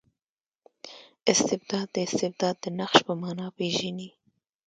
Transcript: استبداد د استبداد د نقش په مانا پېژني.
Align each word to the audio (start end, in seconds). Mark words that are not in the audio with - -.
استبداد 1.31 1.87
د 1.95 1.97
استبداد 2.07 2.55
د 2.63 2.65
نقش 2.79 2.97
په 3.07 3.13
مانا 3.21 3.47
پېژني. 3.57 4.09